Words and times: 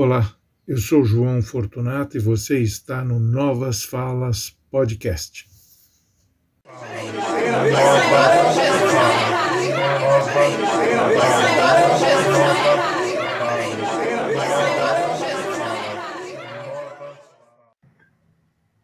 Olá, 0.00 0.32
eu 0.64 0.78
sou 0.78 1.04
João 1.04 1.42
Fortunato 1.42 2.16
e 2.16 2.20
você 2.20 2.60
está 2.60 3.04
no 3.04 3.18
Novas 3.18 3.82
Falas 3.82 4.50
Podcast. 4.70 5.44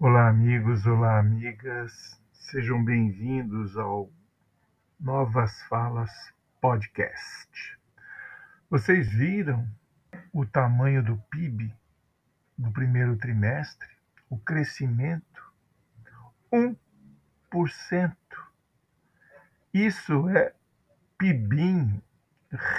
Olá, 0.01 0.31
amigos, 0.31 0.85
olá, 0.85 1.21
amigas, 1.21 1.93
sejam 2.33 2.85
bem-vindos 2.85 3.77
ao 3.77 4.11
Novas 4.99 5.63
Falas 5.69 6.11
Podcast. 6.61 7.79
Vocês 8.69 9.13
viram 9.13 9.65
o 10.35 10.45
tamanho 10.45 11.01
do 11.01 11.17
PIB 11.31 11.73
no 12.59 12.73
primeiro 12.73 13.17
trimestre, 13.17 13.89
o 14.29 14.37
crescimento, 14.37 15.53
1%. 16.53 16.77
Isso 19.73 20.29
é 20.29 20.53
PIBinho, 21.17 22.03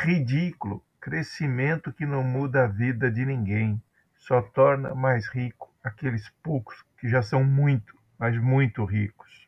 ridículo, 0.02 0.84
crescimento 1.00 1.94
que 1.94 2.06
não 2.06 2.26
muda 2.26 2.66
a 2.66 2.68
vida 2.68 3.10
de 3.10 3.26
ninguém, 3.26 3.82
só 4.18 4.42
torna 4.42 4.94
mais 4.94 5.26
rico 5.30 5.74
aqueles 5.82 6.28
poucos 6.44 6.84
que 6.98 7.08
já 7.08 7.22
são 7.22 7.42
muito, 7.42 7.98
mas 8.20 8.38
muito 8.38 8.84
ricos. 8.84 9.45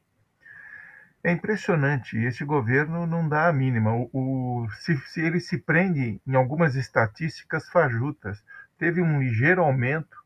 É 1.27 1.31
impressionante, 1.33 2.17
esse 2.17 2.45
governo 2.45 3.05
não 3.05 3.27
dá 3.27 3.49
a 3.49 3.51
mínima. 3.51 3.91
O, 3.91 4.09
o 4.13 4.71
se, 4.71 4.95
se, 5.09 5.19
ele 5.19 5.41
se 5.41 5.57
prende 5.57 6.21
em 6.25 6.35
algumas 6.35 6.73
estatísticas 6.77 7.67
fajutas. 7.67 8.41
Teve 8.77 9.01
um 9.01 9.19
ligeiro 9.19 9.61
aumento 9.61 10.23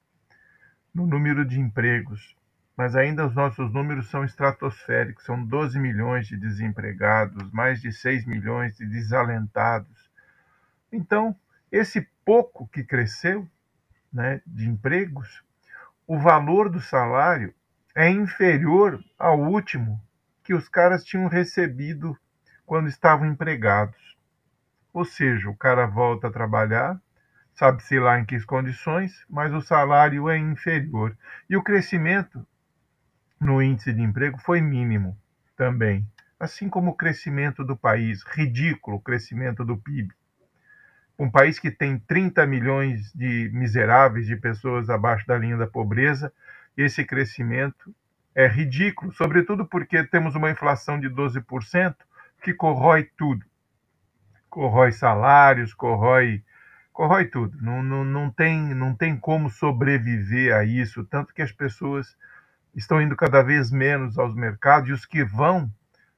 no 0.94 1.08
número 1.08 1.44
de 1.44 1.60
empregos, 1.60 2.38
mas 2.78 2.96
ainda 2.96 3.26
os 3.26 3.34
nossos 3.34 3.74
números 3.74 4.12
são 4.12 4.24
estratosféricos. 4.24 5.26
São 5.26 5.44
12 5.44 5.80
milhões 5.80 6.28
de 6.28 6.38
desempregados, 6.38 7.52
mais 7.52 7.82
de 7.82 7.92
6 7.92 8.28
milhões 8.28 8.78
de 8.78 8.86
desalentados. 8.86 10.08
Então, 10.92 11.36
esse 11.72 12.08
pouco 12.24 12.68
que 12.68 12.84
cresceu 12.84 13.50
né, 14.14 14.40
de 14.46 14.70
empregos, 14.70 15.44
o 16.06 16.20
valor 16.20 16.70
do 16.70 16.80
salário 16.80 17.56
é 17.96 18.08
inferior 18.08 19.04
ao 19.18 19.40
último 19.40 20.00
que 20.44 20.54
os 20.54 20.68
caras 20.68 21.04
tinham 21.04 21.28
recebido 21.28 22.18
quando 22.66 22.88
estavam 22.88 23.26
empregados. 23.26 24.18
Ou 24.94 25.06
seja, 25.06 25.50
o 25.50 25.56
cara 25.56 25.86
volta 25.86 26.28
a 26.28 26.32
trabalhar, 26.32 27.00
sabe-se 27.54 28.00
lá 28.00 28.20
em 28.20 28.26
que 28.26 28.40
condições, 28.46 29.26
mas 29.30 29.54
o 29.54 29.62
salário 29.62 30.30
é 30.30 30.38
inferior. 30.38 31.18
E 31.50 31.56
o 31.56 31.64
crescimento 31.64 32.46
no 33.40 33.62
índice 33.62 33.94
de 33.94 34.02
emprego 34.02 34.38
foi 34.40 34.62
mínimo 34.62 35.18
também, 35.56 36.08
assim 36.40 36.70
como 36.70 36.92
o 36.92 36.96
crescimento 36.96 37.64
do 37.64 37.76
país, 37.76 38.24
ridículo 38.24 38.98
o 38.98 39.02
crescimento 39.02 39.64
do 39.64 39.78
PIB. 39.78 40.14
Um 41.18 41.30
país 41.30 41.60
que 41.60 41.70
tem 41.70 42.00
30 42.00 42.46
milhões 42.48 43.14
de 43.14 43.50
miseráveis, 43.54 44.26
de 44.26 44.36
pessoas 44.36 44.90
abaixo 44.90 45.26
da 45.28 45.38
linha 45.38 45.56
da 45.56 45.68
pobreza, 45.68 46.34
esse 46.76 47.06
crescimento 47.06 47.94
é 48.34 48.48
ridículo, 48.48 49.12
sobretudo 49.12 49.66
porque 49.66 50.04
temos 50.04 50.36
uma 50.36 50.50
inflação 50.50 51.00
de 51.00 51.10
12% 51.10 51.96
que 52.42 52.54
corrói 52.54 53.10
tudo. 53.18 53.46
Corrói 54.50 54.92
salários, 54.92 55.74
corrói, 55.74 56.44
corrói 56.92 57.26
tudo. 57.26 57.58
Não, 57.62 57.84
não, 57.84 58.04
não, 58.04 58.30
tem, 58.30 58.74
não 58.74 58.96
tem 58.96 59.18
como 59.18 59.50
sobreviver 59.50 60.56
a 60.56 60.64
isso, 60.64 61.04
tanto 61.06 61.34
que 61.34 61.42
as 61.42 61.52
pessoas 61.52 62.16
estão 62.76 63.02
indo 63.02 63.16
cada 63.16 63.42
vez 63.42 63.72
menos 63.72 64.18
aos 64.18 64.36
mercados 64.36 64.90
e 64.90 64.94
os 64.94 65.06
que 65.06 65.24
vão 65.24 65.72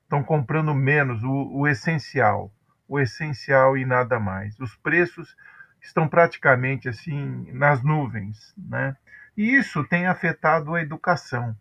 estão 0.04 0.24
comprando 0.24 0.74
menos 0.76 1.24
o, 1.24 1.32
o 1.32 1.68
essencial, 1.68 2.54
o 2.88 3.00
essencial 3.00 3.76
e 3.76 3.86
nada 3.86 4.20
mais. 4.20 4.60
Os 4.60 4.76
preços 4.76 5.36
estão 5.82 6.08
praticamente 6.08 6.88
assim 6.88 7.48
nas 7.52 7.82
nuvens, 7.84 8.54
né? 8.58 8.96
E 9.36 9.56
isso 9.56 9.84
tem 9.84 10.06
afetado 10.06 10.76
a 10.76 10.82
educação. 10.82 11.56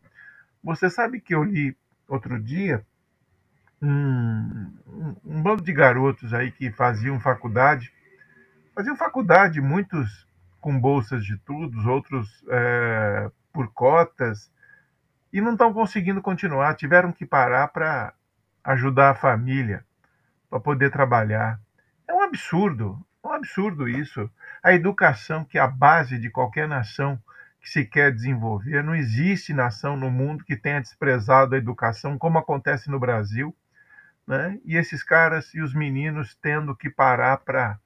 Você 0.62 0.88
sabe 0.88 1.20
que 1.20 1.34
eu 1.34 1.42
li 1.42 1.76
outro 2.08 2.38
dia 2.40 2.84
um, 3.82 4.72
um, 5.24 5.42
bando 5.42 5.62
de 5.62 5.72
garotos 5.72 6.32
aí 6.32 6.52
que 6.52 6.70
faziam 6.70 7.18
faculdade, 7.18 7.92
faziam 8.74 8.96
faculdade, 8.96 9.60
muitos 9.60 10.26
com 10.60 10.78
bolsas 10.78 11.24
de 11.24 11.34
estudos, 11.34 11.84
outros 11.84 12.44
é, 12.48 13.30
por 13.52 13.72
cotas, 13.72 14.52
e 15.32 15.40
não 15.40 15.52
estão 15.52 15.72
conseguindo 15.72 16.22
continuar, 16.22 16.76
tiveram 16.76 17.10
que 17.10 17.26
parar 17.26 17.68
para 17.68 18.14
ajudar 18.62 19.10
a 19.10 19.14
família, 19.14 19.84
para 20.48 20.60
poder 20.60 20.90
trabalhar. 20.90 21.58
É 22.06 22.14
um 22.14 22.22
absurdo, 22.22 23.04
é 23.24 23.26
um 23.26 23.32
absurdo 23.32 23.88
isso. 23.88 24.30
A 24.62 24.72
educação, 24.72 25.44
que 25.44 25.58
é 25.58 25.60
a 25.60 25.66
base 25.66 26.18
de 26.18 26.30
qualquer 26.30 26.68
nação, 26.68 27.18
que 27.62 27.70
se 27.70 27.84
quer 27.84 28.12
desenvolver. 28.12 28.82
Não 28.82 28.94
existe 28.94 29.54
nação 29.54 29.96
no 29.96 30.10
mundo 30.10 30.44
que 30.44 30.56
tenha 30.56 30.80
desprezado 30.80 31.54
a 31.54 31.58
educação, 31.58 32.18
como 32.18 32.38
acontece 32.38 32.90
no 32.90 32.98
Brasil. 32.98 33.56
Né? 34.26 34.58
E 34.64 34.76
esses 34.76 35.02
caras 35.04 35.54
e 35.54 35.60
os 35.60 35.72
meninos 35.72 36.34
tendo 36.34 36.74
que 36.74 36.90
parar 36.90 37.38
para 37.38 37.78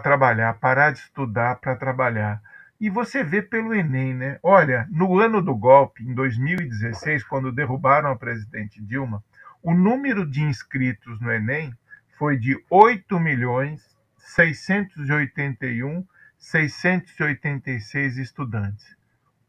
trabalhar, 0.00 0.54
parar 0.54 0.92
de 0.92 0.98
estudar 0.98 1.56
para 1.56 1.74
trabalhar. 1.76 2.42
E 2.78 2.90
você 2.90 3.24
vê 3.24 3.42
pelo 3.42 3.74
Enem, 3.74 4.14
né? 4.14 4.38
Olha, 4.40 4.86
no 4.88 5.18
ano 5.18 5.42
do 5.42 5.54
golpe, 5.56 6.04
em 6.04 6.14
2016, 6.14 7.24
quando 7.24 7.50
derrubaram 7.50 8.10
a 8.10 8.16
presidente 8.16 8.80
Dilma, 8.80 9.24
o 9.62 9.74
número 9.74 10.24
de 10.24 10.42
inscritos 10.42 11.20
no 11.20 11.32
Enem 11.32 11.74
foi 12.16 12.38
de 12.38 12.56
8 12.70 13.18
milhões 13.18 13.98
681 14.18 16.06
686 16.38 18.16
estudantes. 18.18 18.96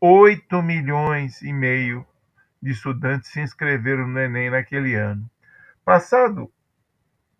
8 0.01 0.61
milhões 0.61 1.41
e 1.41 1.53
meio 1.53 2.05
de 2.61 2.71
estudantes 2.71 3.31
se 3.31 3.39
inscreveram 3.39 4.07
no 4.07 4.19
Enem 4.19 4.49
naquele 4.49 4.95
ano. 4.95 5.29
Passado 5.85 6.51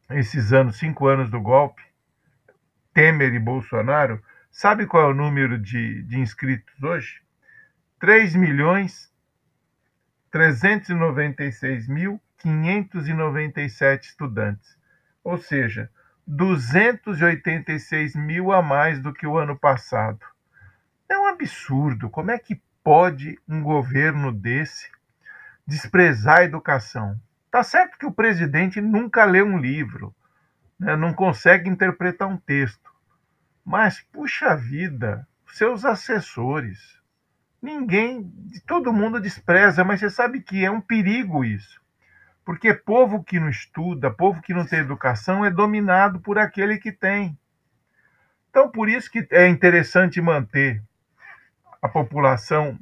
esses 0.10 0.54
anos, 0.54 0.78
cinco 0.78 1.08
anos 1.08 1.30
do 1.30 1.40
golpe, 1.40 1.82
Temer 2.94 3.34
e 3.34 3.40
Bolsonaro, 3.40 4.22
sabe 4.50 4.86
qual 4.86 5.04
é 5.04 5.12
o 5.12 5.16
número 5.16 5.60
de, 5.60 6.04
de 6.04 6.20
inscritos 6.20 6.82
hoje? 6.82 7.22
3 8.00 8.36
milhões 8.36 9.10
396 10.32 11.88
mil 11.88 12.22
597 12.38 14.10
estudantes. 14.10 14.78
Ou 15.24 15.38
seja, 15.38 15.90
286 16.32 18.16
mil 18.16 18.52
a 18.52 18.62
mais 18.62 19.02
do 19.02 19.12
que 19.12 19.26
o 19.26 19.36
ano 19.36 19.58
passado. 19.58 20.20
É 21.10 21.18
um 21.18 21.26
absurdo. 21.26 22.08
Como 22.08 22.30
é 22.30 22.38
que 22.38 22.62
pode 22.84 23.40
um 23.48 23.64
governo 23.64 24.32
desse 24.32 24.92
desprezar 25.66 26.42
a 26.42 26.44
educação? 26.44 27.20
Tá 27.50 27.64
certo 27.64 27.98
que 27.98 28.06
o 28.06 28.12
presidente 28.12 28.80
nunca 28.80 29.26
lê 29.26 29.42
um 29.42 29.58
livro, 29.58 30.16
né? 30.80 30.96
não 30.96 31.16
consegue 31.16 31.68
interpretar 31.68 32.28
um 32.28 32.38
texto. 32.38 32.92
Mas, 33.66 34.00
puxa 34.14 34.56
vida, 34.56 35.28
seus 35.48 35.84
assessores, 35.84 37.02
ninguém, 37.60 38.32
todo 38.68 38.94
mundo 38.94 39.20
despreza, 39.20 39.84
mas 39.84 40.00
você 40.00 40.12
sabe 40.12 40.42
que 40.42 40.64
é 40.64 40.70
um 40.70 40.80
perigo 40.80 41.44
isso. 41.44 41.82
Porque 42.50 42.74
povo 42.74 43.24
que 43.24 43.40
não 43.40 43.48
estuda, 43.48 44.10
povo 44.10 44.42
que 44.42 44.56
não 44.56 44.66
tem 44.66 44.80
educação, 44.80 45.46
é 45.46 45.52
dominado 45.52 46.20
por 46.20 46.40
aquele 46.40 46.80
que 46.80 46.92
tem. 46.92 47.38
Então, 48.50 48.72
por 48.72 48.90
isso 48.90 49.12
que 49.12 49.28
é 49.30 49.48
interessante 49.48 50.20
manter 50.20 50.82
a 51.80 51.88
população 51.88 52.76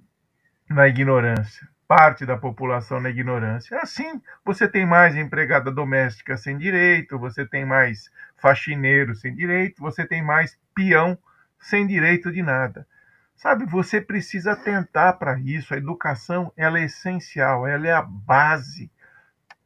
na 0.70 0.88
ignorância, 0.88 1.68
parte 1.86 2.26
da 2.26 2.38
população 2.38 3.02
na 3.02 3.10
ignorância. 3.10 3.78
Assim, 3.82 4.22
você 4.46 4.70
tem 4.70 4.86
mais 4.86 5.18
empregada 5.18 5.70
doméstica 5.70 6.38
sem 6.38 6.58
direito, 6.58 7.20
você 7.20 7.46
tem 7.46 7.66
mais 7.66 8.10
faxineiro 8.38 9.14
sem 9.16 9.36
direito, 9.36 9.82
você 9.82 10.08
tem 10.08 10.24
mais 10.24 10.58
peão 10.74 11.18
sem 11.60 11.86
direito 11.86 12.32
de 12.32 12.42
nada. 12.42 12.88
Sabe, 13.36 13.66
você 13.66 14.00
precisa 14.00 14.54
atentar 14.54 15.18
para 15.18 15.38
isso. 15.38 15.74
A 15.74 15.78
educação, 15.78 16.54
ela 16.56 16.80
é 16.80 16.86
essencial, 16.86 17.68
ela 17.68 17.86
é 17.86 17.92
a 17.92 18.02
base 18.02 18.90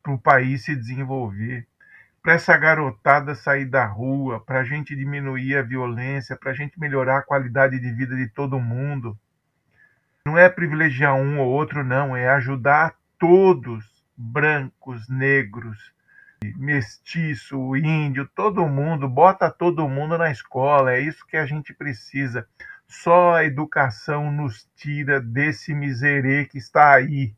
para 0.01 0.13
o 0.13 0.19
país 0.19 0.65
se 0.65 0.75
desenvolver, 0.75 1.68
para 2.21 2.33
essa 2.33 2.56
garotada 2.57 3.33
sair 3.33 3.65
da 3.65 3.86
rua, 3.86 4.39
para 4.39 4.59
a 4.59 4.63
gente 4.63 4.95
diminuir 4.95 5.57
a 5.57 5.62
violência, 5.62 6.36
para 6.36 6.51
a 6.51 6.53
gente 6.53 6.80
melhorar 6.80 7.18
a 7.18 7.24
qualidade 7.24 7.80
de 7.80 7.92
vida 7.92 8.15
de 8.15 8.27
todo 8.27 8.59
mundo. 8.59 9.18
Não 10.25 10.38
é 10.38 10.48
privilegiar 10.48 11.15
um 11.15 11.39
ou 11.39 11.50
outro, 11.50 11.83
não, 11.83 12.15
é 12.15 12.30
ajudar 12.30 12.95
todos, 13.18 14.06
brancos, 14.15 15.09
negros, 15.09 15.92
mestiço, 16.57 17.75
índio, 17.75 18.27
todo 18.36 18.68
mundo, 18.68 19.07
bota 19.07 19.50
todo 19.50 19.88
mundo 19.88 20.18
na 20.18 20.31
escola, 20.31 20.94
é 20.94 21.00
isso 21.00 21.25
que 21.25 21.38
a 21.38 21.45
gente 21.45 21.74
precisa. 21.74 22.47
Só 22.88 23.36
a 23.36 23.45
educação 23.45 24.31
nos 24.31 24.69
tira 24.75 25.21
desse 25.21 25.74
miserê 25.74 26.45
que 26.45 26.57
está 26.57 26.94
aí. 26.94 27.33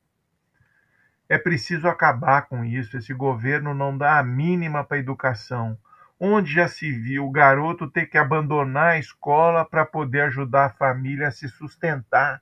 É 1.34 1.38
preciso 1.40 1.88
acabar 1.88 2.44
com 2.44 2.64
isso. 2.64 2.96
Esse 2.96 3.12
governo 3.12 3.74
não 3.74 3.98
dá 3.98 4.20
a 4.20 4.24
mínima 4.24 4.84
para 4.84 4.98
a 4.98 5.00
educação. 5.00 5.76
Onde 6.20 6.54
já 6.54 6.68
se 6.68 6.92
viu 6.92 7.26
o 7.26 7.32
garoto 7.32 7.90
ter 7.90 8.06
que 8.06 8.20
abandonar 8.20 8.92
a 8.92 9.00
escola 9.00 9.66
para 9.66 9.84
poder 9.84 10.22
ajudar 10.26 10.66
a 10.66 10.70
família 10.70 11.30
a 11.30 11.32
se 11.32 11.50
sustentar? 11.50 12.40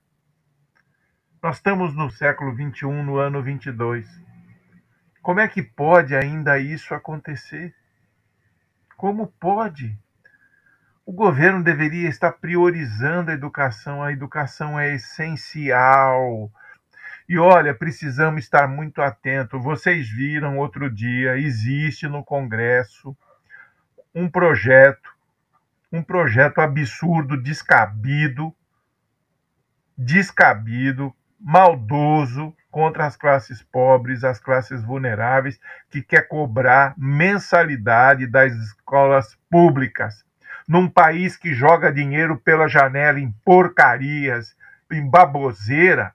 Nós 1.42 1.56
estamos 1.56 1.96
no 1.96 2.12
século 2.12 2.54
XXI, 2.54 2.88
no 2.88 3.16
ano 3.16 3.42
22. 3.42 4.06
Como 5.22 5.40
é 5.40 5.48
que 5.48 5.64
pode 5.64 6.14
ainda 6.14 6.60
isso 6.60 6.94
acontecer? 6.94 7.74
Como 8.98 9.28
pode? 9.40 9.98
O 11.06 11.14
governo 11.14 11.64
deveria 11.64 12.10
estar 12.10 12.34
priorizando 12.34 13.32
a 13.32 13.36
educação. 13.36 14.04
A 14.04 14.12
educação 14.12 14.78
é 14.78 14.94
essencial. 14.96 16.52
E 17.28 17.38
olha, 17.38 17.74
precisamos 17.74 18.44
estar 18.44 18.68
muito 18.68 19.02
atentos. 19.02 19.64
Vocês 19.64 20.10
viram 20.10 20.58
outro 20.58 20.90
dia, 20.90 21.38
existe 21.38 22.08
no 22.08 22.24
Congresso 22.24 23.16
um 24.14 24.30
projeto, 24.30 25.10
um 25.92 26.04
projeto 26.04 26.60
absurdo, 26.60 27.42
descabido, 27.42 28.54
descabido, 29.98 31.14
maldoso 31.40 32.56
contra 32.70 33.06
as 33.06 33.16
classes 33.16 33.62
pobres, 33.62 34.24
as 34.24 34.40
classes 34.40 34.84
vulneráveis, 34.84 35.60
que 35.90 36.02
quer 36.02 36.28
cobrar 36.28 36.94
mensalidade 36.98 38.28
das 38.28 38.54
escolas 38.54 39.38
públicas. 39.50 40.24
Num 40.68 40.88
país 40.88 41.36
que 41.36 41.54
joga 41.54 41.92
dinheiro 41.92 42.38
pela 42.38 42.68
janela 42.68 43.20
em 43.20 43.32
porcarias, 43.44 44.56
em 44.92 45.10
baboseira, 45.10 46.14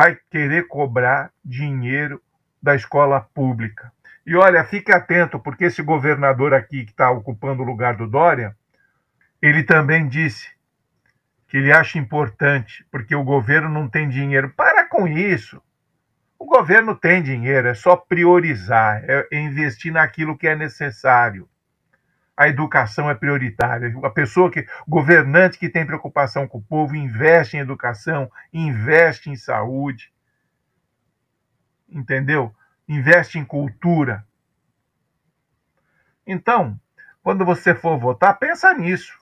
vai 0.00 0.16
querer 0.30 0.66
cobrar 0.66 1.30
dinheiro 1.44 2.22
da 2.62 2.74
escola 2.74 3.20
pública. 3.20 3.92
E 4.26 4.34
olha, 4.34 4.64
fique 4.64 4.90
atento, 4.90 5.38
porque 5.38 5.64
esse 5.64 5.82
governador 5.82 6.54
aqui 6.54 6.86
que 6.86 6.90
está 6.90 7.10
ocupando 7.10 7.62
o 7.62 7.66
lugar 7.66 7.96
do 7.98 8.06
Dória, 8.06 8.56
ele 9.42 9.62
também 9.62 10.08
disse 10.08 10.48
que 11.46 11.58
ele 11.58 11.70
acha 11.70 11.98
importante, 11.98 12.82
porque 12.90 13.14
o 13.14 13.22
governo 13.22 13.68
não 13.68 13.90
tem 13.90 14.08
dinheiro. 14.08 14.48
Para 14.56 14.88
com 14.88 15.06
isso. 15.06 15.60
O 16.38 16.46
governo 16.46 16.96
tem 16.96 17.22
dinheiro, 17.22 17.68
é 17.68 17.74
só 17.74 17.94
priorizar, 17.94 19.04
é 19.06 19.28
investir 19.32 19.92
naquilo 19.92 20.38
que 20.38 20.48
é 20.48 20.56
necessário. 20.56 21.46
A 22.40 22.48
educação 22.48 23.10
é 23.10 23.14
prioritária. 23.14 23.94
A 24.02 24.08
pessoa 24.08 24.50
que, 24.50 24.66
governante 24.88 25.58
que 25.58 25.68
tem 25.68 25.84
preocupação 25.84 26.48
com 26.48 26.56
o 26.56 26.62
povo, 26.62 26.96
investe 26.96 27.58
em 27.58 27.60
educação, 27.60 28.32
investe 28.50 29.28
em 29.28 29.36
saúde. 29.36 30.10
Entendeu? 31.86 32.50
Investe 32.88 33.38
em 33.38 33.44
cultura. 33.44 34.26
Então, 36.26 36.80
quando 37.22 37.44
você 37.44 37.74
for 37.74 37.98
votar, 37.98 38.38
pensa 38.38 38.72
nisso. 38.72 39.12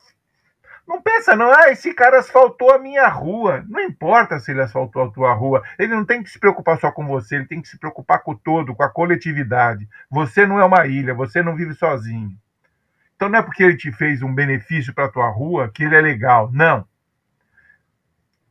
Não 0.86 1.02
pensa, 1.02 1.34
não, 1.34 1.52
ah, 1.52 1.72
esse 1.72 1.92
cara 1.92 2.20
asfaltou 2.20 2.70
a 2.70 2.78
minha 2.78 3.08
rua. 3.08 3.64
Não 3.68 3.80
importa 3.80 4.38
se 4.38 4.52
ele 4.52 4.62
asfaltou 4.62 5.02
a 5.02 5.10
tua 5.10 5.32
rua. 5.32 5.64
Ele 5.76 5.92
não 5.92 6.04
tem 6.04 6.22
que 6.22 6.30
se 6.30 6.38
preocupar 6.38 6.78
só 6.78 6.92
com 6.92 7.04
você, 7.04 7.34
ele 7.34 7.48
tem 7.48 7.60
que 7.60 7.66
se 7.66 7.80
preocupar 7.80 8.22
com 8.22 8.30
o 8.30 8.38
todo, 8.38 8.76
com 8.76 8.84
a 8.84 8.88
coletividade. 8.88 9.88
Você 10.08 10.46
não 10.46 10.60
é 10.60 10.64
uma 10.64 10.86
ilha, 10.86 11.12
você 11.12 11.42
não 11.42 11.56
vive 11.56 11.74
sozinho. 11.74 12.38
Então 13.18 13.28
não 13.28 13.40
é 13.40 13.42
porque 13.42 13.64
ele 13.64 13.76
te 13.76 13.90
fez 13.90 14.22
um 14.22 14.32
benefício 14.32 14.94
para 14.94 15.06
a 15.06 15.10
tua 15.10 15.28
rua 15.28 15.68
que 15.68 15.82
ele 15.82 15.96
é 15.96 16.00
legal. 16.00 16.52
Não. 16.52 16.86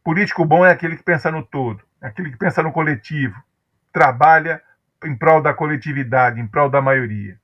Político 0.04 0.44
bom 0.44 0.66
é 0.66 0.72
aquele 0.74 0.98
que 0.98 1.04
pensa 1.04 1.31
no 1.31 1.42
todo, 1.42 1.81
é 2.02 2.08
aquele 2.08 2.31
que 2.31 2.38
pensa 2.38 2.62
no 2.62 2.74
coletivo, 2.74 3.42
trabalha 3.94 4.62
em 5.06 5.16
prol 5.16 5.42
da 5.42 5.54
coletividade, 5.54 6.42
em 6.42 6.46
prol 6.46 6.69
da 6.69 6.81
maioria. 6.81 7.40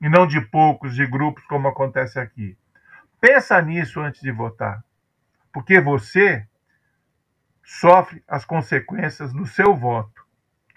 E 0.00 0.08
não 0.08 0.26
de 0.26 0.40
poucos, 0.40 0.96
de 0.96 1.06
grupos, 1.06 1.44
como 1.44 1.68
acontece 1.68 2.18
aqui. 2.18 2.58
Pensa 3.20 3.62
nisso 3.62 4.00
antes 4.00 4.20
de 4.20 4.32
votar. 4.32 4.82
Porque 5.52 5.80
você 5.80 6.44
sofre 7.62 8.24
as 8.26 8.44
consequências 8.44 9.32
do 9.32 9.46
seu 9.46 9.72
voto. 9.72 10.26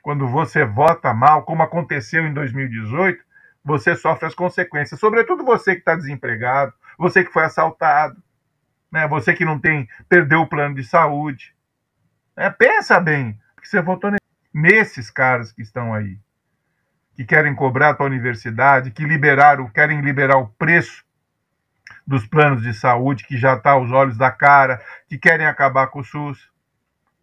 Quando 0.04 0.28
você 0.28 0.64
vota 0.64 1.16
mal, 1.16 1.44
como 1.46 1.64
aconteceu 1.64 2.28
em 2.28 2.34
2018, 2.34 3.24
você 3.70 3.96
sofre 3.96 4.26
as 4.26 4.34
consequências. 4.34 5.00
Sobretudo 5.00 5.44
você 5.46 5.74
que 5.74 5.82
está 5.82 5.96
desempregado, 5.96 6.74
você 6.98 7.24
que 7.24 7.32
foi 7.32 7.44
assaltado, 7.44 8.22
né? 8.92 9.08
você 9.08 9.32
que 9.32 9.46
não 9.46 9.60
tem, 9.60 9.88
perdeu 10.10 10.42
o 10.42 10.48
plano 10.48 10.74
de 10.74 10.84
saúde. 10.84 11.56
É, 12.36 12.50
pensa 12.50 13.00
bem, 13.00 13.40
que 13.62 13.70
você 13.70 13.80
votou 13.80 14.12
nesses 14.52 15.12
caras 15.12 15.52
que 15.52 15.62
estão 15.62 15.94
aí, 15.94 16.18
que 17.16 17.24
querem 17.24 17.54
cobrar 17.54 17.90
a 17.90 17.94
tua 17.94 18.08
universidade, 18.08 18.90
que 18.90 19.06
liberaram, 19.06 19.70
querem 19.70 20.02
liberar 20.02 20.38
o 20.38 20.48
preço 20.48 21.06
dos 22.08 22.26
planos 22.26 22.64
de 22.64 22.74
saúde 22.74 23.24
que 23.24 23.38
já 23.38 23.54
está 23.54 23.72
aos 23.72 23.92
olhos 23.92 24.18
da 24.18 24.32
cara, 24.32 24.82
que 25.08 25.18
querem 25.18 25.46
acabar 25.46 25.88
com 25.88 26.00
o 26.00 26.04
SUS. 26.04 26.50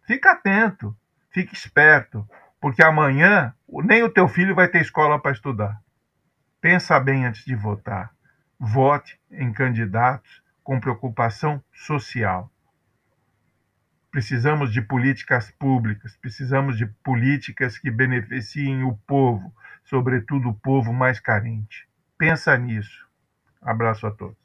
Fica 0.05 0.31
atento, 0.31 0.95
fique 1.29 1.53
esperto, 1.53 2.25
porque 2.61 2.81
amanhã 2.81 3.53
nem 3.83 4.01
o 4.01 4.09
teu 4.09 4.29
filho 4.29 4.55
vai 4.55 4.69
ter 4.69 4.81
escola 4.81 5.19
para 5.19 5.33
estudar. 5.33 5.81
Pensa 6.67 6.99
bem 6.99 7.25
antes 7.25 7.45
de 7.45 7.55
votar. 7.55 8.11
Vote 8.59 9.17
em 9.31 9.53
candidatos 9.53 10.43
com 10.61 10.81
preocupação 10.81 11.63
social. 11.71 12.51
Precisamos 14.11 14.73
de 14.73 14.81
políticas 14.81 15.49
públicas, 15.49 16.17
precisamos 16.17 16.77
de 16.77 16.85
políticas 16.85 17.77
que 17.77 17.89
beneficiem 17.89 18.83
o 18.83 18.97
povo, 19.07 19.49
sobretudo 19.85 20.49
o 20.49 20.53
povo 20.53 20.91
mais 20.91 21.21
carente. 21.21 21.87
Pensa 22.17 22.57
nisso. 22.57 23.07
Abraço 23.61 24.05
a 24.05 24.11
todos. 24.11 24.35